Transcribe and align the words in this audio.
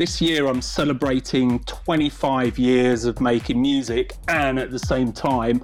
this 0.00 0.18
year 0.18 0.46
I'm 0.46 0.62
celebrating 0.62 1.58
25 1.64 2.58
years 2.58 3.04
of 3.04 3.20
making 3.20 3.60
music 3.60 4.16
and 4.28 4.58
at 4.58 4.70
the 4.70 4.78
same 4.78 5.12
time 5.12 5.62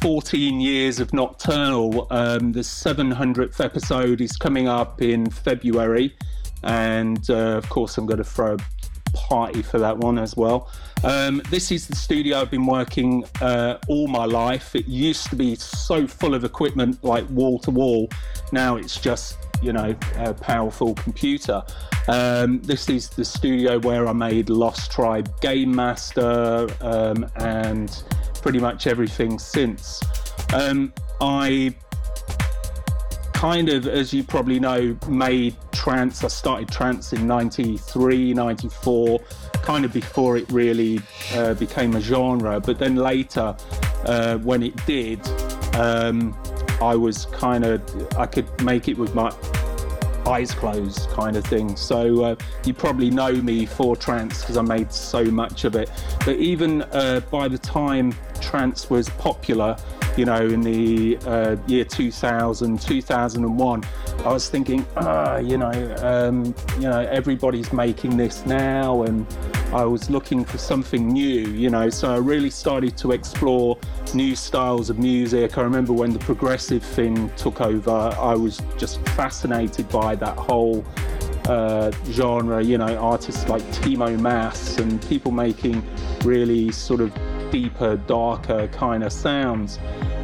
14 0.00 0.58
years 0.58 0.98
of 0.98 1.12
Nocturnal. 1.12 2.06
Um, 2.10 2.52
the 2.52 2.60
700th 2.60 3.62
episode 3.62 4.22
is 4.22 4.32
coming 4.38 4.66
up 4.66 5.02
in 5.02 5.28
February, 5.28 6.16
and 6.62 7.28
uh, 7.28 7.58
of 7.58 7.68
course, 7.68 7.98
I'm 7.98 8.06
going 8.06 8.16
to 8.16 8.24
throw 8.24 8.54
a 8.54 8.58
party 9.12 9.60
for 9.60 9.78
that 9.78 9.98
one 9.98 10.18
as 10.18 10.34
well. 10.38 10.70
Um, 11.04 11.42
this 11.50 11.70
is 11.70 11.86
the 11.86 11.96
studio 11.96 12.40
I've 12.40 12.50
been 12.50 12.64
working 12.64 13.26
uh, 13.42 13.76
all 13.88 14.08
my 14.08 14.24
life. 14.24 14.74
It 14.74 14.88
used 14.88 15.28
to 15.28 15.36
be 15.36 15.54
so 15.54 16.06
full 16.06 16.34
of 16.34 16.44
equipment, 16.44 17.04
like 17.04 17.28
wall 17.28 17.58
to 17.58 17.70
wall. 17.70 18.08
Now 18.52 18.76
it's 18.76 18.98
just 18.98 19.36
you 19.62 19.72
know 19.72 19.94
a 20.16 20.34
powerful 20.34 20.94
computer. 20.94 21.62
Um, 22.08 22.60
this 22.62 22.88
is 22.88 23.08
the 23.08 23.24
studio 23.24 23.78
where 23.80 24.06
I 24.06 24.12
made 24.12 24.48
Lost 24.48 24.92
Tribe 24.92 25.40
Game 25.40 25.74
Master 25.74 26.68
um, 26.80 27.28
and 27.36 28.02
pretty 28.42 28.60
much 28.60 28.86
everything 28.86 29.38
since. 29.38 30.00
Um, 30.54 30.92
I 31.20 31.74
kind 33.36 33.68
of, 33.68 33.86
as 33.86 34.14
you 34.14 34.24
probably 34.24 34.58
know, 34.58 34.96
made 35.08 35.54
trance. 35.72 36.24
I 36.24 36.28
started 36.28 36.68
trance 36.70 37.12
in 37.12 37.26
93, 37.26 38.32
94, 38.32 39.20
kind 39.62 39.84
of 39.84 39.92
before 39.92 40.36
it 40.36 40.50
really 40.50 41.00
uh, 41.34 41.54
became 41.54 41.94
a 41.96 42.00
genre. 42.00 42.60
But 42.60 42.78
then 42.78 42.96
later, 42.96 43.54
uh, 44.06 44.38
when 44.38 44.62
it 44.62 44.74
did, 44.86 45.20
um, 45.74 46.36
I 46.80 46.94
was 46.94 47.26
kind 47.26 47.64
of, 47.64 47.82
I 48.16 48.26
could 48.26 48.48
make 48.62 48.88
it 48.88 48.98
with 48.98 49.14
my 49.14 49.32
eyes 50.26 50.52
closed 50.52 51.08
kind 51.10 51.36
of 51.36 51.44
thing. 51.44 51.76
So 51.76 52.24
uh, 52.24 52.36
you 52.64 52.74
probably 52.74 53.10
know 53.10 53.32
me 53.32 53.64
for 53.64 53.96
trance 53.96 54.40
because 54.40 54.56
I 54.56 54.62
made 54.62 54.92
so 54.92 55.24
much 55.24 55.64
of 55.64 55.76
it. 55.76 55.90
But 56.24 56.36
even 56.36 56.82
uh, 56.82 57.20
by 57.30 57.48
the 57.48 57.58
time 57.58 58.14
trance 58.40 58.90
was 58.90 59.08
popular, 59.10 59.76
you 60.16 60.24
know, 60.24 60.46
in 60.46 60.62
the 60.62 61.18
uh, 61.26 61.56
year 61.66 61.84
2000, 61.84 62.80
2001, 62.80 63.84
I 64.24 64.32
was 64.32 64.48
thinking, 64.48 64.86
ah, 64.96 65.36
you 65.36 65.58
know, 65.58 65.96
um, 66.00 66.54
you 66.76 66.88
know, 66.88 67.00
everybody's 67.00 67.72
making 67.72 68.16
this 68.16 68.44
now, 68.46 69.02
and 69.02 69.26
I 69.72 69.84
was 69.84 70.08
looking 70.08 70.44
for 70.44 70.58
something 70.58 71.08
new, 71.08 71.48
you 71.48 71.70
know. 71.70 71.90
So 71.90 72.12
I 72.12 72.18
really 72.18 72.50
started 72.50 72.96
to 72.98 73.12
explore 73.12 73.78
new 74.14 74.36
styles 74.36 74.90
of 74.90 74.98
music. 74.98 75.58
I 75.58 75.62
remember 75.62 75.92
when 75.92 76.12
the 76.12 76.18
progressive 76.18 76.82
thing 76.82 77.30
took 77.36 77.60
over, 77.60 77.90
I 77.90 78.34
was 78.34 78.60
just 78.78 79.00
fascinated 79.10 79.88
by 79.88 80.14
that 80.16 80.36
whole 80.36 80.84
uh, 81.46 81.90
genre, 82.10 82.62
you 82.62 82.78
know, 82.78 82.96
artists 82.96 83.48
like 83.48 83.62
Timo 83.72 84.18
Maas 84.18 84.78
and 84.78 85.00
people 85.08 85.32
making 85.32 85.84
really 86.24 86.70
sort 86.72 87.00
of 87.00 87.12
deeper, 87.50 87.96
darker 87.96 88.68
kind 88.68 89.04
of 89.04 89.12
sounds. 89.12 89.78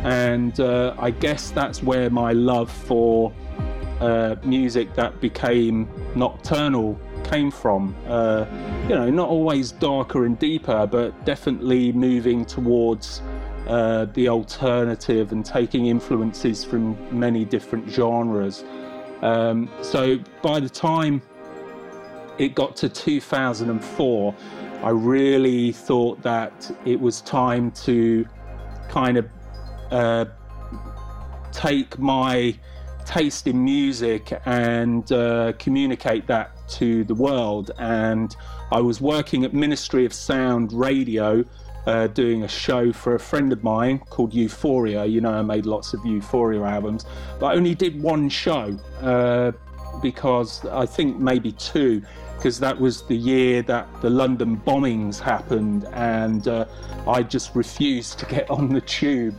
And 0.04 0.58
uh, 0.58 0.94
I 0.98 1.10
guess 1.10 1.50
that's 1.50 1.82
where 1.82 2.10
my 2.10 2.32
love 2.32 2.70
for 2.70 3.32
uh, 4.00 4.36
music 4.42 4.94
that 4.94 5.20
became 5.20 5.88
nocturnal 6.16 6.98
came 7.32 7.50
from. 7.50 7.96
Uh, 8.06 8.44
you 8.82 8.94
know, 8.94 9.08
not 9.08 9.28
always 9.28 9.72
darker 9.72 10.26
and 10.26 10.38
deeper, 10.38 10.86
but 10.86 11.24
definitely 11.24 11.90
moving 11.92 12.44
towards 12.44 13.22
uh, 13.66 14.04
the 14.12 14.28
alternative 14.28 15.32
and 15.32 15.44
taking 15.44 15.86
influences 15.86 16.62
from 16.62 16.96
many 17.10 17.44
different 17.44 17.88
genres. 17.88 18.64
Um, 19.22 19.70
so 19.80 20.18
by 20.42 20.60
the 20.60 20.68
time 20.68 21.22
it 22.38 22.54
got 22.54 22.76
to 22.76 22.88
2004, 22.88 24.34
I 24.82 24.90
really 24.90 25.72
thought 25.72 26.20
that 26.22 26.70
it 26.84 27.00
was 27.00 27.22
time 27.22 27.70
to 27.86 28.26
kind 28.90 29.16
of 29.16 29.30
uh, 29.90 30.26
take 31.50 31.98
my 31.98 32.54
taste 33.06 33.46
in 33.46 33.64
music 33.64 34.38
and 34.44 35.10
uh, 35.12 35.52
communicate 35.58 36.26
that 36.26 36.61
to 36.78 37.04
the 37.04 37.14
world. 37.14 37.70
And 37.78 38.34
I 38.70 38.80
was 38.80 39.00
working 39.00 39.44
at 39.44 39.52
Ministry 39.52 40.04
of 40.04 40.12
Sound 40.12 40.72
Radio. 40.72 41.44
Uh, 41.84 42.06
doing 42.06 42.44
a 42.44 42.48
show 42.48 42.92
for 42.92 43.16
a 43.16 43.18
friend 43.18 43.52
of 43.52 43.64
mine 43.64 43.98
called 43.98 44.32
Euphoria. 44.32 45.04
You 45.04 45.20
know, 45.20 45.32
I 45.32 45.42
made 45.42 45.66
lots 45.66 45.94
of 45.94 46.06
Euphoria 46.06 46.62
albums, 46.62 47.06
but 47.40 47.46
I 47.46 47.54
only 47.56 47.74
did 47.74 48.00
one 48.00 48.28
show 48.28 48.78
uh, 49.00 49.50
because 50.00 50.64
I 50.66 50.86
think 50.86 51.18
maybe 51.18 51.50
two 51.50 52.00
because 52.42 52.58
that 52.58 52.80
was 52.80 53.02
the 53.02 53.16
year 53.16 53.62
that 53.62 53.86
the 54.00 54.10
London 54.10 54.60
bombings 54.66 55.20
happened, 55.20 55.84
and 55.92 56.48
uh, 56.48 56.64
I 57.06 57.22
just 57.22 57.54
refused 57.54 58.18
to 58.18 58.26
get 58.26 58.50
on 58.58 58.72
the 58.72 58.80
tube 58.80 59.36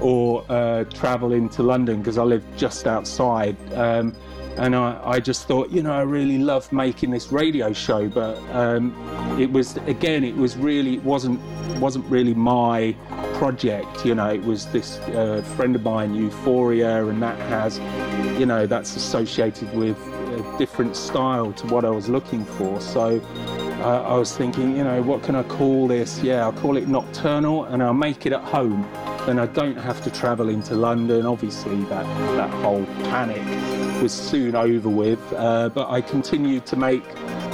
or 0.00 0.44
uh, 0.48 0.84
travel 0.84 1.32
into 1.32 1.64
London 1.64 1.98
because 1.98 2.16
I 2.16 2.22
live 2.22 2.44
just 2.56 2.86
outside. 2.86 3.56
Um, 3.72 4.14
and 4.56 4.74
I, 4.76 5.00
I, 5.04 5.20
just 5.20 5.46
thought, 5.48 5.70
you 5.70 5.82
know, 5.82 5.92
I 5.92 6.02
really 6.02 6.38
love 6.38 6.72
making 6.72 7.10
this 7.10 7.32
radio 7.32 7.72
show, 7.72 8.08
but 8.08 8.38
um, 8.50 8.94
it 9.38 9.50
was 9.50 9.76
again, 9.86 10.24
it 10.24 10.36
was 10.36 10.56
really, 10.56 10.94
it 10.94 11.04
wasn't 11.04 11.40
wasn't 11.80 12.04
really 12.06 12.34
my 12.34 12.94
project. 13.34 14.04
You 14.04 14.14
know, 14.14 14.32
it 14.32 14.42
was 14.44 14.66
this 14.66 14.98
uh, 14.98 15.42
friend 15.56 15.74
of 15.74 15.82
mine, 15.82 16.14
Euphoria, 16.14 17.06
and 17.06 17.22
that 17.22 17.38
has, 17.48 17.78
you 18.38 18.46
know, 18.46 18.66
that's 18.66 18.96
associated 18.96 19.72
with 19.74 19.98
a 19.98 20.56
different 20.58 20.96
style 20.96 21.52
to 21.52 21.66
what 21.66 21.84
I 21.84 21.90
was 21.90 22.08
looking 22.08 22.44
for. 22.44 22.80
So 22.80 23.20
uh, 23.80 24.02
I 24.02 24.16
was 24.16 24.36
thinking, 24.36 24.76
you 24.76 24.84
know, 24.84 25.02
what 25.02 25.22
can 25.22 25.34
I 25.36 25.42
call 25.42 25.88
this? 25.88 26.22
Yeah, 26.22 26.44
I'll 26.44 26.52
call 26.52 26.76
it 26.76 26.88
Nocturnal 26.88 27.64
and 27.64 27.82
I'll 27.82 27.92
make 27.92 28.24
it 28.24 28.32
at 28.32 28.42
home. 28.42 28.88
Then 29.26 29.38
I 29.38 29.46
don't 29.46 29.76
have 29.76 30.02
to 30.04 30.10
travel 30.10 30.48
into 30.50 30.74
London. 30.74 31.24
Obviously, 31.24 31.82
that, 31.84 32.04
that 32.36 32.50
whole 32.62 32.84
panic 33.04 33.42
was 34.02 34.12
soon 34.12 34.54
over 34.54 34.88
with. 34.88 35.20
Uh, 35.32 35.70
but 35.70 35.88
I 35.90 36.00
continued 36.00 36.66
to 36.66 36.76
make 36.76 37.02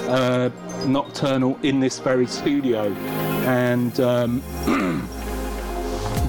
uh, 0.08 0.50
Nocturnal 0.86 1.58
in 1.62 1.78
this 1.78 2.00
very 2.00 2.26
studio. 2.26 2.92
And 3.46 4.00
um, 4.00 4.40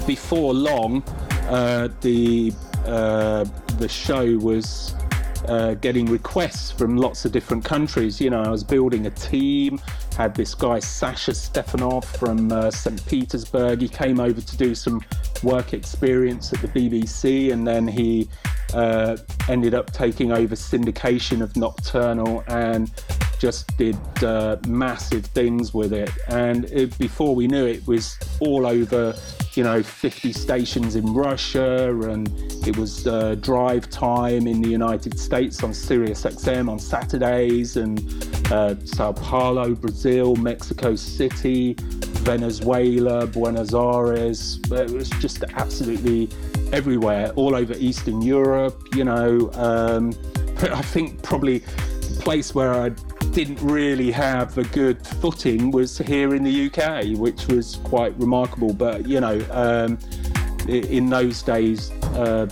before 0.06 0.53
long, 0.53 1.03
uh, 1.50 1.90
the 2.01 2.53
uh, 2.85 3.46
the 3.78 3.88
show 3.88 4.38
was 4.38 4.94
uh, 5.47 5.74
getting 5.75 6.06
requests 6.06 6.72
from 6.72 6.97
lots 6.97 7.25
of 7.25 7.31
different 7.31 7.66
countries. 7.66 8.22
You 8.22 8.30
know, 8.30 8.41
I 8.41 8.50
was 8.50 8.63
building 8.63 9.07
a 9.07 9.12
team, 9.12 9.80
had 10.21 10.35
this 10.35 10.53
guy, 10.53 10.77
Sasha 10.77 11.31
Stefanov 11.31 12.05
from 12.05 12.51
uh, 12.51 12.69
St. 12.69 13.03
Petersburg. 13.07 13.81
He 13.81 13.89
came 13.89 14.19
over 14.19 14.39
to 14.39 14.57
do 14.57 14.75
some 14.75 15.01
work 15.41 15.73
experience 15.73 16.53
at 16.53 16.61
the 16.61 16.67
BBC, 16.67 17.51
and 17.51 17.65
then 17.65 17.87
he 17.87 18.29
uh, 18.75 19.17
ended 19.49 19.73
up 19.73 19.91
taking 19.91 20.31
over 20.31 20.53
syndication 20.53 21.41
of 21.41 21.55
Nocturnal 21.57 22.43
and 22.47 22.91
just 23.41 23.75
did 23.75 23.97
uh, 24.24 24.56
massive 24.68 25.25
things 25.25 25.74
with 25.74 25.94
it. 25.94 26.12
And 26.28 26.66
it, 26.66 26.96
before 27.00 27.34
we 27.34 27.47
knew 27.47 27.66
it, 27.66 27.85
was 27.88 28.16
all 28.40 28.68
over, 28.68 29.16
you 29.56 29.63
know, 29.63 29.81
50 29.81 30.31
stations 30.31 30.96
in 30.96 31.12
Russia, 31.12 31.91
and 32.07 32.28
it 32.68 32.78
was 32.78 33.07
uh, 33.07 33.34
drive 33.41 33.90
time 33.90 34.46
in 34.46 34.62
the 34.62 34.69
United 34.69 35.18
States 35.18 35.63
on 35.63 35.74
Sirius 35.74 36.24
XM 36.24 36.69
on 36.69 36.78
Saturdays, 36.78 37.78
and 37.78 38.00
uh, 38.51 38.75
Sao 38.85 39.12
Paulo, 39.12 39.74
Brazil, 39.74 40.35
Mexico 40.35 40.96
City, 40.96 41.74
Venezuela, 42.22 43.25
Buenos 43.25 43.74
Aires. 43.74 44.60
It 44.69 44.92
was 44.92 45.10
just 45.10 45.44
absolutely 45.56 46.30
everywhere, 46.71 47.31
all 47.31 47.56
over 47.56 47.74
Eastern 47.74 48.21
Europe, 48.21 48.80
you 48.95 49.04
know. 49.04 49.51
Um, 49.54 50.13
I 50.62 50.83
think 50.83 51.24
probably 51.24 51.63
place 52.21 52.53
where 52.53 52.73
I 52.73 52.89
didn't 53.31 53.62
really 53.62 54.12
have 54.12 54.57
a 54.57 54.63
good 54.65 55.06
footing 55.06 55.71
was 55.71 55.97
here 55.97 56.35
in 56.35 56.44
the 56.44 56.68
UK, 56.68 57.18
which 57.18 57.47
was 57.47 57.77
quite 57.83 58.18
remarkable. 58.18 58.73
But 58.73 59.07
you 59.07 59.19
know, 59.19 59.44
um, 59.51 59.97
in 60.68 61.09
those 61.09 61.41
days, 61.41 61.91
uh, 62.15 62.47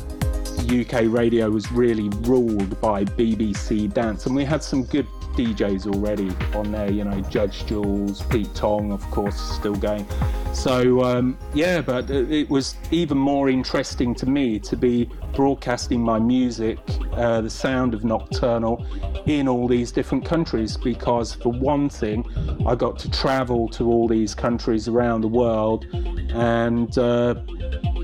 UK 0.69 1.03
radio 1.07 1.49
was 1.49 1.71
really 1.71 2.09
ruled 2.21 2.79
by 2.81 3.05
BBC 3.05 3.93
Dance, 3.93 4.25
and 4.25 4.35
we 4.35 4.43
had 4.43 4.63
some 4.63 4.83
good 4.83 5.07
DJs 5.35 5.87
already 5.87 6.29
on 6.55 6.71
there. 6.71 6.91
You 6.91 7.03
know, 7.03 7.21
Judge 7.21 7.65
Jules, 7.65 8.21
Pete 8.23 8.53
Tong, 8.55 8.91
of 8.91 9.01
course, 9.11 9.39
still 9.39 9.75
going. 9.75 10.05
So 10.53 11.03
um, 11.03 11.37
yeah, 11.53 11.81
but 11.81 12.09
it 12.09 12.49
was 12.49 12.75
even 12.91 13.17
more 13.17 13.49
interesting 13.49 14.15
to 14.15 14.25
me 14.25 14.59
to 14.59 14.75
be 14.75 15.09
broadcasting 15.33 16.01
my 16.01 16.19
music, 16.19 16.79
uh, 17.13 17.41
the 17.41 17.49
sound 17.49 17.93
of 17.93 18.03
Nocturnal, 18.03 18.85
in 19.25 19.47
all 19.47 19.67
these 19.67 19.91
different 19.91 20.25
countries 20.25 20.75
because, 20.75 21.33
for 21.33 21.51
one 21.51 21.89
thing, 21.89 22.25
I 22.65 22.75
got 22.75 22.97
to 22.99 23.11
travel 23.11 23.69
to 23.69 23.87
all 23.91 24.07
these 24.07 24.33
countries 24.33 24.87
around 24.87 25.21
the 25.21 25.27
world 25.27 25.85
and 26.33 26.97
uh, 26.97 27.35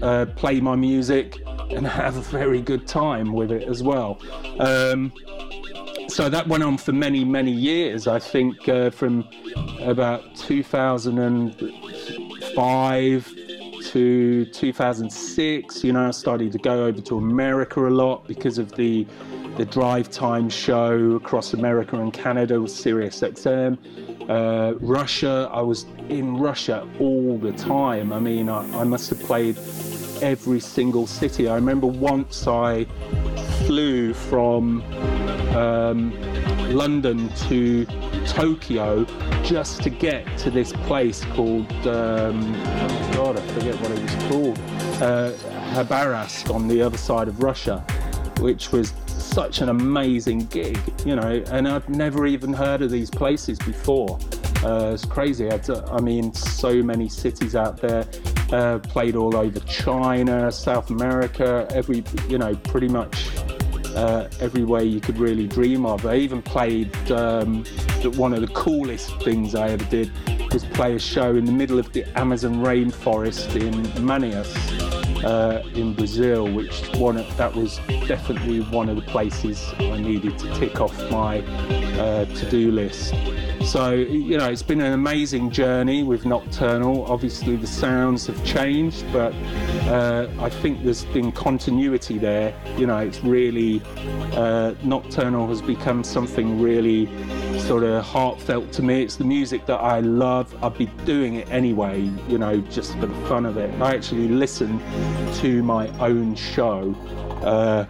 uh, 0.01 0.25
play 0.36 0.60
my 0.60 0.75
music 0.75 1.42
and 1.71 1.86
have 2.04 2.18
a 2.18 2.21
very 2.21 2.62
good 2.62 2.88
time 2.88 3.33
with 3.33 3.51
it 3.51 3.63
as 3.63 3.81
well. 3.83 4.19
Um, 4.60 5.12
so 6.15 6.29
that 6.29 6.47
went 6.47 6.63
on 6.63 6.77
for 6.77 6.94
many, 6.94 7.25
many 7.25 7.51
years. 7.51 8.07
I 8.07 8.19
think 8.19 8.69
uh, 8.69 8.89
from 8.89 9.27
about 9.81 10.33
2005 10.38 13.35
to 13.83 14.45
2006. 14.45 15.83
You 15.83 15.91
know, 15.91 16.07
I 16.07 16.12
started 16.12 16.53
to 16.53 16.57
go 16.57 16.85
over 16.85 17.01
to 17.01 17.17
America 17.17 17.85
a 17.85 17.89
lot 17.89 18.25
because 18.27 18.57
of 18.57 18.71
the 18.75 19.06
the 19.57 19.65
drive 19.65 20.09
time 20.09 20.50
show 20.50 21.15
across 21.15 21.53
America 21.53 22.00
and 22.00 22.13
Canada 22.13 22.61
with 22.61 22.71
Sirius 22.71 23.19
XM. 23.19 23.77
Uh, 24.29 24.75
Russia, 24.79 25.50
I 25.51 25.63
was 25.63 25.85
in 26.07 26.38
Russia 26.38 26.88
all 26.97 27.38
the 27.38 27.51
time. 27.51 28.13
I 28.13 28.19
mean, 28.19 28.47
I, 28.47 28.61
I 28.79 28.85
must 28.85 29.09
have 29.09 29.19
played 29.19 29.57
every 30.21 30.61
single 30.61 31.07
city. 31.07 31.50
I 31.50 31.56
remember 31.56 31.88
once 31.88 32.47
I 32.47 32.85
flew 33.65 34.13
from 34.13 34.81
um, 35.56 36.12
London 36.74 37.30
to 37.48 37.86
Tokyo 38.28 39.06
just 39.44 39.81
to 39.84 39.90
get 39.90 40.25
to 40.40 40.52
this 40.52 40.74
place 40.74 41.24
called, 41.34 41.72
um, 41.88 42.54
God, 43.13 43.38
I 43.38 43.48
forget 43.54 43.75
what 43.80 43.92
it 43.92 44.02
was 44.02 44.16
called, 44.30 44.60
uh, 45.02 45.31
on 46.50 46.68
the 46.68 46.81
other 46.81 46.98
side 46.98 47.28
of 47.28 47.42
Russia, 47.42 47.80
which 48.40 48.72
was 48.72 48.94
such 49.07 49.62
an 49.62 49.69
amazing 49.69 50.46
gig, 50.48 50.80
you 51.06 51.16
know, 51.16 51.44
and 51.52 51.68
I'd 51.68 51.90
never 51.90 52.25
even 52.25 52.54
heard 52.54 52.81
of 52.81 52.92
these 52.92 53.10
places 53.10 53.57
before. 53.60 54.19
Uh, 54.63 54.92
it's 54.94 55.06
crazy. 55.06 55.50
I 55.52 56.02
mean, 56.02 56.34
so 56.34 56.81
many 56.81 57.07
cities 57.10 57.56
out 57.56 57.78
there. 57.78 58.06
Uh, 58.52 58.78
played 58.78 59.16
all 59.16 59.36
over 59.36 59.60
China, 59.62 60.52
South 60.52 60.92
America, 60.92 61.68
every, 61.72 62.04
you 62.30 62.38
know, 62.38 62.56
pretty 62.56 62.88
much 62.88 63.34
uh, 63.95 64.27
everywhere 64.39 64.83
you 64.83 65.00
could 65.00 65.18
really 65.18 65.47
dream 65.47 65.86
of. 65.86 66.06
I 66.06 66.18
even 66.18 66.42
played 66.42 66.94
um, 67.12 67.63
one 68.15 68.33
of 68.33 68.42
the 68.42 68.47
coolest 68.47 69.21
things 69.24 69.56
I 69.56 69.69
ever 69.69 69.86
did 69.86 70.12
was 70.51 70.65
play 70.65 70.95
a 70.95 71.00
show 71.00 71.36
in 71.36 71.45
the 71.45 71.51
middle 71.51 71.80
of 71.80 71.92
the 71.94 72.06
Amazon 72.18 72.56
rainforest 72.56 73.56
in 73.56 73.74
Manaus. 74.03 74.53
Uh, 75.24 75.63
in 75.74 75.95
Brazil, 75.95 76.47
which 76.53 76.88
one 76.97 77.15
that 77.15 77.56
was 77.56 77.80
definitely 78.06 78.59
one 78.59 78.89
of 78.89 78.95
the 78.95 79.01
places 79.01 79.74
I 79.80 79.97
needed 79.97 80.38
to 80.38 80.53
tick 80.59 80.80
off 80.80 80.95
my 81.09 81.39
uh, 81.39 82.25
to-do 82.25 82.69
list. 82.71 83.15
So, 83.63 83.92
you 83.94 84.38
know, 84.38 84.50
it's 84.50 84.63
been 84.63 84.81
an 84.81 84.94
amazing 84.94 85.50
journey 85.50 86.04
with 86.04 86.25
Nocturnal. 86.25 87.06
Obviously, 87.06 87.56
the 87.56 87.68
sounds 87.68 88.28
have 88.28 88.44
changed, 88.46 89.06
but 89.12 89.34
uh, 89.88 90.28
I 90.40 90.50
think 90.50 90.84
there's 90.84 91.06
been 91.06 91.31
continuity 91.31 92.18
there. 92.18 92.54
You 92.78 92.88
know, 92.88 92.98
it's 92.98 93.24
really, 93.24 93.81
uh, 94.34 94.75
Nocturnal 94.84 95.48
has 95.48 95.62
become 95.62 96.04
something 96.04 96.62
really 96.62 97.07
sort 97.60 97.84
of 97.84 98.04
heartfelt 98.04 98.72
to 98.74 98.84
me. 98.84 99.04
It's 99.04 99.16
the 99.16 99.25
music 99.25 99.66
that 99.66 99.80
I 99.80 100.00
love. 100.00 100.56
I'd 100.63 100.78
be 100.78 100.86
doing 101.06 101.36
it 101.36 101.50
anyway, 101.50 102.02
you 102.28 102.38
know, 102.38 102.62
just 102.62 102.94
for 102.94 103.07
the 103.07 103.28
fun 103.28 103.46
of 103.46 103.57
it. 103.57 103.74
I 103.81 103.96
actually 103.96 104.28
listen 104.28 104.80
to 105.36 105.63
my 105.63 105.88
own 106.00 106.36
show. 106.36 106.96
Uh, 107.42 107.86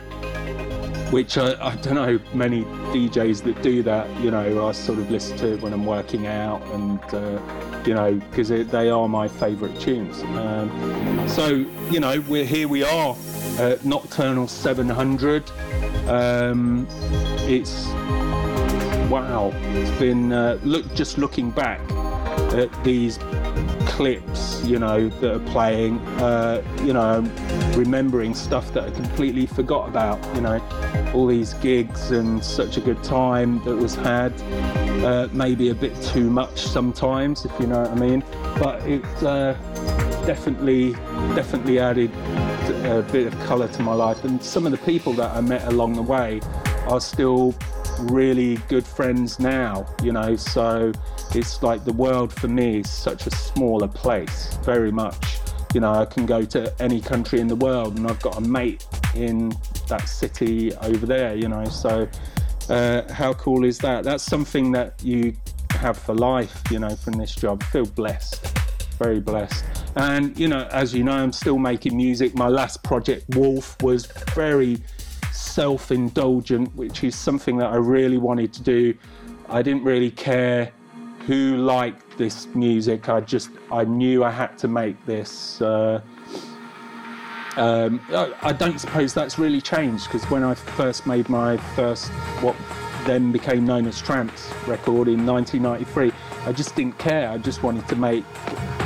which 1.15 1.37
I, 1.37 1.53
I, 1.65 1.77
don't 1.77 1.95
know 1.95 2.19
many 2.33 2.65
DJs 2.91 3.43
that 3.43 3.61
do 3.61 3.81
that. 3.83 4.05
You 4.19 4.31
know, 4.31 4.67
I 4.67 4.73
sort 4.73 4.99
of 4.99 5.09
listen 5.09 5.37
to 5.37 5.53
it 5.53 5.61
when 5.61 5.71
I'm 5.71 5.85
working 5.85 6.27
out, 6.27 6.61
and 6.73 6.99
uh, 7.13 7.39
you 7.85 7.93
know, 7.93 8.15
because 8.15 8.49
they 8.49 8.89
are 8.89 9.07
my 9.07 9.29
favourite 9.29 9.79
tunes. 9.79 10.21
Um, 10.37 11.25
so 11.29 11.47
you 11.89 12.01
know, 12.01 12.19
we're 12.27 12.43
here. 12.43 12.67
We 12.67 12.83
are 12.83 13.15
Nocturnal 13.85 14.49
700. 14.49 15.49
Um, 16.09 16.85
it's 17.47 17.85
wow. 19.09 19.53
It's 19.67 19.97
been 19.97 20.33
uh, 20.33 20.59
look 20.65 20.93
just 20.95 21.17
looking 21.17 21.49
back 21.49 21.79
at 22.51 22.83
these 22.83 23.19
clips, 23.95 24.61
you 24.65 24.77
know, 24.77 25.07
that 25.07 25.35
are 25.35 25.51
playing, 25.51 25.99
uh, 26.19 26.61
you 26.83 26.91
know, 26.91 27.21
remembering 27.77 28.33
stuff 28.33 28.73
that 28.73 28.83
I 28.83 28.91
completely 28.91 29.45
forgot 29.45 29.87
about, 29.87 30.19
you 30.35 30.41
know, 30.41 30.59
all 31.13 31.25
these 31.27 31.53
gigs 31.55 32.11
and 32.11 32.43
such 32.43 32.75
a 32.75 32.81
good 32.81 33.01
time 33.05 33.63
that 33.63 33.73
was 33.73 33.95
had. 33.95 34.33
Uh, 35.01 35.29
maybe 35.31 35.69
a 35.69 35.73
bit 35.73 35.95
too 36.01 36.29
much 36.29 36.59
sometimes, 36.59 37.45
if 37.45 37.51
you 37.57 37.67
know 37.67 37.83
what 37.83 37.91
I 37.91 37.95
mean. 37.95 38.21
But 38.59 38.81
it 38.81 39.05
uh, 39.23 39.53
definitely, 40.25 40.91
definitely 41.33 41.79
added 41.79 42.11
a 42.83 43.01
bit 43.13 43.27
of 43.27 43.39
colour 43.45 43.69
to 43.69 43.81
my 43.81 43.93
life. 43.93 44.25
And 44.25 44.43
some 44.43 44.65
of 44.65 44.73
the 44.73 44.77
people 44.79 45.13
that 45.13 45.33
I 45.33 45.39
met 45.39 45.65
along 45.69 45.93
the 45.93 46.01
way 46.01 46.41
are 46.87 46.99
still 46.99 47.55
really 48.01 48.57
good 48.67 48.85
friends 48.85 49.39
now, 49.39 49.85
you 50.03 50.11
know, 50.11 50.35
so 50.35 50.91
it's 51.33 51.63
like 51.63 51.85
the 51.85 51.93
world 51.93 52.33
for 52.33 52.47
me 52.47 52.79
is 52.79 52.89
such 52.89 53.27
a 53.27 53.31
smaller 53.31 53.87
place, 53.87 54.57
very 54.63 54.91
much. 54.91 55.37
You 55.73 55.81
know, 55.81 55.91
I 55.91 56.05
can 56.05 56.25
go 56.25 56.43
to 56.45 56.73
any 56.81 57.01
country 57.01 57.39
in 57.39 57.47
the 57.47 57.55
world 57.55 57.97
and 57.97 58.07
I've 58.07 58.21
got 58.21 58.37
a 58.37 58.41
mate 58.41 58.85
in 59.15 59.53
that 59.87 60.07
city 60.07 60.73
over 60.77 61.05
there, 61.05 61.35
you 61.35 61.47
know, 61.47 61.65
so 61.65 62.07
uh, 62.69 63.11
how 63.11 63.33
cool 63.33 63.65
is 63.65 63.77
that? 63.79 64.03
That's 64.03 64.23
something 64.23 64.71
that 64.71 65.03
you 65.03 65.33
have 65.71 65.97
for 65.97 66.15
life, 66.15 66.61
you 66.71 66.79
know, 66.79 66.95
from 66.95 67.13
this 67.13 67.35
job. 67.35 67.61
I 67.63 67.65
feel 67.67 67.85
blessed, 67.85 68.45
very 68.97 69.19
blessed. 69.19 69.63
And, 69.95 70.37
you 70.39 70.47
know, 70.47 70.67
as 70.71 70.93
you 70.93 71.03
know, 71.03 71.13
I'm 71.13 71.31
still 71.31 71.57
making 71.57 71.95
music. 71.95 72.35
My 72.35 72.47
last 72.47 72.83
project, 72.83 73.25
Wolf, 73.35 73.81
was 73.81 74.05
very 74.33 74.77
self 75.31 75.91
indulgent, 75.91 76.73
which 76.75 77.03
is 77.03 77.15
something 77.15 77.57
that 77.57 77.71
I 77.71 77.75
really 77.75 78.17
wanted 78.17 78.53
to 78.53 78.63
do. 78.63 78.93
I 79.47 79.61
didn't 79.61 79.83
really 79.83 80.11
care 80.11 80.71
who 81.25 81.57
liked 81.57 82.17
this 82.17 82.47
music. 82.55 83.09
I 83.09 83.21
just 83.21 83.49
I 83.71 83.83
knew 83.83 84.23
I 84.23 84.31
had 84.31 84.57
to 84.59 84.67
make 84.67 85.03
this. 85.05 85.61
Uh, 85.61 86.01
um, 87.57 88.01
I, 88.43 88.51
don't 88.51 88.79
suppose 88.79 89.13
that's 89.13 89.39
really 89.39 89.61
changed 89.61 90.05
because 90.05 90.29
when 90.29 90.43
I 90.43 90.53
first 90.55 91.07
made 91.07 91.29
my 91.29 91.55
first 91.73 92.09
what 92.41 92.53
then 93.05 93.31
became 93.31 93.65
known 93.65 93.87
as 93.87 94.01
trance 94.01 94.51
record 94.67 95.07
in 95.07 95.25
1993, 95.25 96.11
I 96.45 96.51
just 96.51 96.75
didn't 96.75 96.97
care. 96.97 97.29
I 97.29 97.37
just 97.37 97.63
wanted 97.63 97.87
to 97.87 97.95
make 97.95 98.25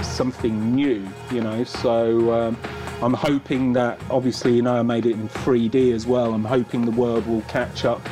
something 0.03 0.75
new, 0.75 1.07
you 1.31 1.42
know. 1.42 1.64
So 1.64 2.31
um, 2.31 2.57
I'm 3.02 3.16
hoping 3.16 3.73
that 3.73 3.99
obviously 4.11 4.56
you 4.56 4.61
know 4.61 4.75
I 4.75 4.83
made 4.83 5.07
it 5.07 5.14
in 5.14 5.28
3D 5.30 5.94
as 5.94 6.06
well. 6.06 6.33
I'm 6.33 6.45
hoping 6.45 6.85
the 6.85 6.92
world 6.92 7.25
will 7.25 7.42
catch 7.44 7.85
up 7.85 8.07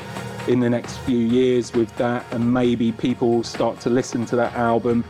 in 0.48 0.60
the 0.60 0.70
next 0.70 0.98
few 1.00 1.18
years 1.18 1.74
with 1.74 1.96
that, 1.98 2.26
and 2.32 2.54
maybe 2.54 2.92
people 2.92 3.44
start 3.44 3.80
to 3.82 3.90
listen 3.90 4.26
to 4.26 4.36
that 4.36 4.54
album 4.54 5.04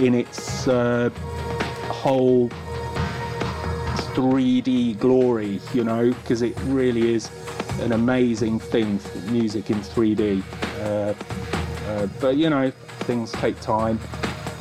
in 0.00 0.14
its 0.14 0.68
uh, 0.68 1.10
whole 1.88 2.48
3D 4.14 4.98
glory, 4.98 5.60
you 5.72 5.84
know, 5.84 6.12
because 6.12 6.42
it 6.42 6.54
really 6.64 7.14
is 7.14 7.30
an 7.80 7.92
amazing 7.92 8.58
thing, 8.58 9.00
music 9.30 9.70
in 9.70 9.78
3D. 9.78 10.42
Uh, 10.80 11.14
uh, 11.88 12.06
but 12.20 12.36
you 12.36 12.50
know, 12.50 12.70
things 13.00 13.32
take 13.32 13.58
time 13.60 13.98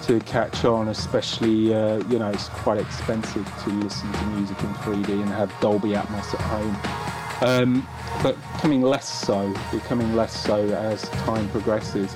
to 0.03 0.19
catch 0.21 0.65
on, 0.65 0.88
especially, 0.88 1.73
uh, 1.73 1.97
you 2.07 2.17
know, 2.17 2.29
it's 2.29 2.50
quite 2.50 2.79
expensive 2.79 3.45
to 3.63 3.69
listen 3.69 4.11
to 4.11 4.25
music 4.27 4.59
in 4.61 4.73
3D 4.75 5.09
and 5.09 5.29
have 5.29 5.53
Dolby 5.59 5.89
Atmos 5.89 6.33
at 6.33 6.41
home. 6.41 7.00
Um, 7.41 7.88
but 8.21 8.36
becoming 8.53 8.81
less 8.81 9.25
so, 9.25 9.53
becoming 9.71 10.15
less 10.15 10.43
so 10.43 10.63
as 10.75 11.01
time 11.10 11.50
progresses. 11.50 12.15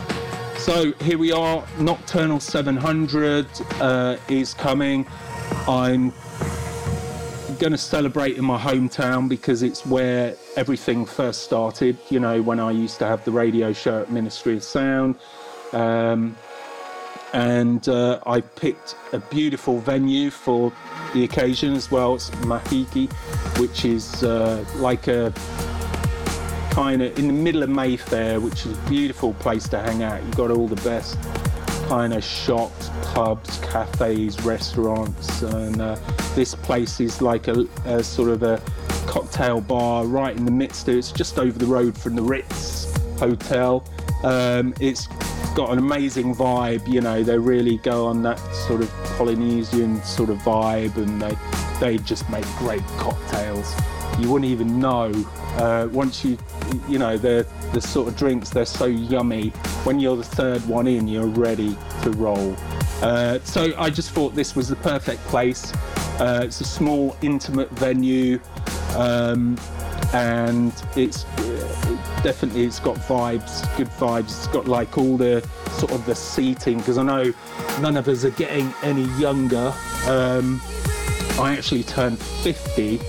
So 0.57 0.93
here 1.01 1.17
we 1.17 1.31
are, 1.31 1.65
Nocturnal 1.79 2.39
700 2.39 3.47
uh, 3.79 4.17
is 4.29 4.53
coming. 4.53 5.05
I'm 5.67 6.11
going 7.59 7.71
to 7.71 7.77
celebrate 7.77 8.37
in 8.37 8.45
my 8.45 8.59
hometown 8.59 9.29
because 9.29 9.63
it's 9.63 9.85
where 9.85 10.35
everything 10.55 11.05
first 11.05 11.43
started. 11.43 11.97
You 12.09 12.19
know, 12.19 12.41
when 12.41 12.59
I 12.59 12.71
used 12.71 12.99
to 12.99 13.05
have 13.05 13.23
the 13.25 13.31
radio 13.31 13.73
show 13.73 14.01
at 14.01 14.11
Ministry 14.11 14.57
of 14.57 14.63
Sound. 14.63 15.15
Um, 15.71 16.37
and 17.33 17.87
uh, 17.89 18.19
I 18.25 18.41
picked 18.41 18.95
a 19.13 19.19
beautiful 19.19 19.79
venue 19.79 20.29
for 20.29 20.71
the 21.13 21.23
occasion 21.23 21.73
as 21.73 21.91
well. 21.91 22.15
It's 22.15 22.29
Mahiki, 22.31 23.11
which 23.59 23.85
is 23.85 24.23
uh, 24.23 24.63
like 24.75 25.07
a 25.07 25.33
kind 26.71 27.01
of 27.01 27.17
in 27.17 27.27
the 27.27 27.33
middle 27.33 27.63
of 27.63 27.69
Mayfair, 27.69 28.39
which 28.39 28.65
is 28.65 28.77
a 28.77 28.89
beautiful 28.89 29.33
place 29.35 29.67
to 29.69 29.79
hang 29.79 30.03
out. 30.03 30.21
You've 30.23 30.35
got 30.35 30.51
all 30.51 30.67
the 30.67 30.81
best 30.81 31.17
kind 31.87 32.13
of 32.13 32.23
shops, 32.23 32.89
pubs, 33.13 33.59
cafes, 33.59 34.41
restaurants, 34.41 35.41
and 35.41 35.81
uh, 35.81 35.95
this 36.35 36.55
place 36.55 36.99
is 36.99 37.21
like 37.21 37.47
a, 37.47 37.65
a, 37.85 38.03
sort 38.03 38.29
of 38.29 38.43
a 38.43 38.61
cocktail 39.07 39.61
bar 39.61 40.05
right 40.05 40.35
in 40.35 40.45
the 40.45 40.51
midst 40.51 40.87
of 40.87 40.95
it. 40.95 40.97
It's 40.97 41.11
just 41.11 41.37
over 41.37 41.57
the 41.57 41.65
road 41.65 41.97
from 41.97 42.15
the 42.15 42.21
Ritz 42.21 42.93
Hotel. 43.19 43.85
Um, 44.23 44.73
it's 44.79 45.07
got 45.55 45.71
an 45.71 45.79
amazing 45.79 46.35
vibe, 46.35 46.85
you 46.85 46.99
know, 46.99 47.23
they 47.23 47.39
really 47.39 47.77
go 47.77 48.05
on 48.05 48.21
that 48.23 48.37
sort 48.67 48.81
of 48.81 48.91
Polynesian 49.17 50.03
sort 50.03 50.29
of 50.29 50.37
vibe 50.39 50.97
and 50.97 51.21
they, 51.21 51.35
they 51.79 51.97
just 52.03 52.29
make 52.29 52.45
great 52.57 52.83
cocktails. 52.97 53.73
you 54.19 54.29
wouldn't 54.29 54.51
even 54.51 54.79
know. 54.79 55.11
Uh, 55.57 55.87
once 55.91 56.25
you, 56.25 56.37
you 56.89 56.99
know, 56.99 57.17
the 57.17 57.47
the 57.73 57.81
sort 57.81 58.07
of 58.07 58.17
drinks, 58.17 58.49
they're 58.49 58.65
so 58.65 58.85
yummy. 58.85 59.49
When 59.85 59.99
you're 59.99 60.17
the 60.17 60.23
third 60.23 60.65
one 60.67 60.87
in, 60.87 61.07
you're 61.07 61.25
ready 61.27 61.77
to 62.03 62.11
roll. 62.11 62.55
Uh, 63.01 63.39
so 63.43 63.73
I 63.77 63.89
just 63.89 64.11
thought 64.11 64.35
this 64.35 64.55
was 64.55 64.67
the 64.67 64.75
perfect 64.77 65.21
place. 65.23 65.73
Uh, 66.19 66.41
it's 66.43 66.61
a 66.61 66.65
small, 66.65 67.15
intimate 67.21 67.69
venue, 67.71 68.39
um, 68.95 69.57
and 70.13 70.73
it's 70.95 71.25
definitely 72.25 72.63
it's 72.63 72.79
got 72.79 72.95
vibes, 72.95 73.77
good 73.77 73.87
vibes. 73.99 74.29
It's 74.29 74.47
got 74.47 74.67
like 74.67 74.97
all 74.97 75.15
the 75.15 75.47
sort 75.77 75.91
of 75.91 76.03
the 76.07 76.15
seating 76.15 76.79
because 76.79 76.97
I 76.97 77.03
know 77.03 77.31
none 77.81 77.95
of 77.97 78.07
us 78.07 78.25
are 78.25 78.31
getting 78.31 78.73
any 78.81 79.03
younger. 79.19 79.71
Um, 80.07 80.59
I 81.37 81.53
actually 81.55 81.83
turned 81.83 82.17
50 82.17 82.99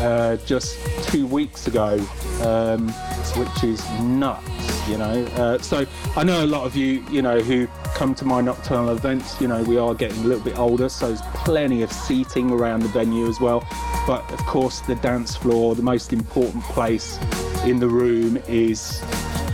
uh, 0.00 0.38
just 0.38 0.76
two 1.04 1.24
weeks 1.24 1.68
ago, 1.68 2.04
um, 2.40 2.88
which 3.36 3.62
is 3.62 3.88
nuts, 4.00 4.88
you 4.88 4.98
know. 4.98 5.24
Uh, 5.36 5.58
so 5.58 5.86
I 6.16 6.24
know 6.24 6.44
a 6.44 6.46
lot 6.48 6.66
of 6.66 6.74
you, 6.74 7.04
you 7.12 7.22
know, 7.22 7.38
who 7.38 7.68
come 7.94 8.12
to 8.16 8.24
my 8.24 8.40
nocturnal 8.40 8.90
events, 8.90 9.40
you 9.40 9.46
know, 9.46 9.62
we 9.62 9.78
are 9.78 9.94
getting 9.94 10.18
a 10.24 10.26
little 10.26 10.42
bit 10.42 10.58
older, 10.58 10.88
so 10.88 11.06
there's 11.06 11.22
plenty 11.34 11.82
of 11.82 11.92
seating 11.92 12.50
around 12.50 12.80
the 12.80 12.88
venue 12.88 13.28
as 13.28 13.38
well. 13.38 13.60
But 14.04 14.28
of 14.32 14.40
course, 14.46 14.80
the 14.80 14.96
dance 14.96 15.36
floor, 15.36 15.76
the 15.76 15.82
most 15.82 16.12
important 16.12 16.64
place 16.64 17.20
in 17.66 17.78
the 17.78 17.88
room, 17.88 18.36
is, 18.48 19.02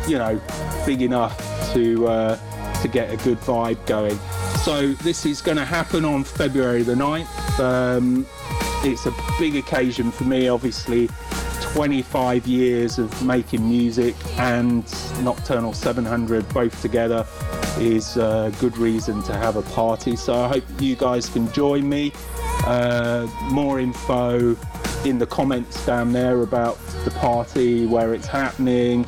you 0.07 0.19
know, 0.19 0.41
big 0.87 1.03
enough 1.03 1.37
to 1.75 2.07
uh, 2.09 2.81
to 2.83 2.89
get 2.89 3.11
a 3.11 3.17
good 3.25 3.39
vibe 3.41 3.85
going. 3.87 4.19
So 4.63 4.93
this 5.03 5.25
is 5.25 5.41
going 5.41 5.57
to 5.57 5.65
happen 5.65 6.05
on 6.05 6.25
February 6.25 6.83
the 6.83 6.95
9th. 6.95 7.61
Um, 7.61 8.27
it's 8.85 9.07
a 9.07 9.15
big 9.39 9.57
occasion 9.57 10.11
for 10.11 10.25
me, 10.25 10.49
obviously. 10.49 11.09
25 11.73 12.47
years 12.47 12.99
of 12.99 13.23
making 13.25 13.69
music 13.69 14.15
and 14.39 14.85
Nocturnal 15.23 15.73
700 15.73 16.49
both 16.49 16.81
together 16.81 17.27
is 17.79 18.17
a 18.17 18.53
good 18.61 18.77
reason 18.79 19.23
to 19.25 19.35
have 19.35 19.57
a 19.57 19.63
party. 19.63 20.17
So 20.17 20.35
I 20.35 20.49
hope 20.49 20.65
you 20.81 20.97
guys 20.97 21.29
can 21.29 21.51
join 21.53 21.89
me. 21.89 22.13
Uh, 22.65 23.29
more 23.51 23.79
info 23.81 24.55
in 25.05 25.19
the 25.19 25.27
comments 25.27 25.85
down 25.87 26.13
there 26.13 26.43
about 26.43 26.79
the 27.05 27.11
party, 27.13 27.87
where 27.87 28.15
it's 28.15 28.27
happening, 28.27 29.05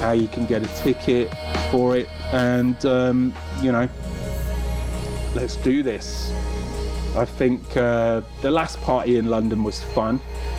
how 0.00 0.12
you 0.12 0.28
can 0.28 0.46
get 0.46 0.62
a 0.62 0.82
ticket 0.82 1.32
for 1.70 1.96
it, 1.96 2.08
and 2.32 2.84
um, 2.86 3.34
you 3.60 3.72
know, 3.72 3.88
let's 5.34 5.56
do 5.56 5.82
this. 5.82 6.32
I 7.16 7.24
think 7.24 7.76
uh, 7.76 8.20
the 8.42 8.50
last 8.50 8.80
party 8.82 9.16
in 9.16 9.26
London 9.26 9.64
was 9.64 9.82
fun, 9.82 10.18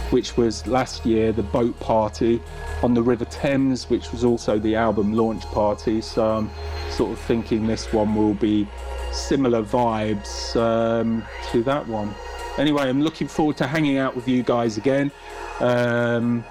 which 0.09 0.37
was 0.37 0.65
last 0.65 1.05
year, 1.05 1.31
the 1.31 1.43
boat 1.43 1.79
party 1.79 2.41
on 2.81 2.93
the 2.93 3.01
River 3.01 3.25
Thames, 3.25 3.89
which 3.89 4.11
was 4.11 4.23
also 4.23 4.57
the 4.57 4.75
album 4.75 5.13
launch 5.13 5.43
party. 5.45 6.01
So 6.01 6.37
I'm 6.37 6.49
sort 6.89 7.11
of 7.11 7.19
thinking 7.19 7.67
this 7.67 7.93
one 7.93 8.15
will 8.15 8.33
be 8.33 8.67
similar 9.11 9.63
vibes 9.63 10.55
um, 10.55 11.23
to 11.51 11.63
that 11.63 11.87
one. 11.87 12.13
Anyway, 12.57 12.83
I'm 12.83 13.01
looking 13.01 13.27
forward 13.27 13.57
to 13.57 13.67
hanging 13.67 13.97
out 13.97 14.15
with 14.15 14.27
you 14.27 14.43
guys 14.43 14.77
again 14.77 15.11
um, 15.59 16.43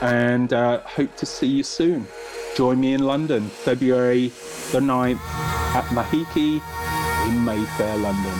and 0.00 0.52
uh, 0.52 0.80
hope 0.80 1.14
to 1.16 1.26
see 1.26 1.46
you 1.46 1.62
soon. 1.62 2.06
Join 2.56 2.80
me 2.80 2.94
in 2.94 3.02
London, 3.02 3.48
February 3.48 4.28
the 4.72 4.80
9th 4.80 5.20
at 5.74 5.84
Mahiki 5.86 6.60
in 7.28 7.44
Mayfair, 7.44 7.96
London. 7.98 8.34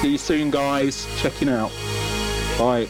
See 0.00 0.12
you 0.12 0.18
soon, 0.18 0.50
guys. 0.50 1.06
Checking 1.20 1.48
out. 1.48 1.70
Bye. 2.58 2.88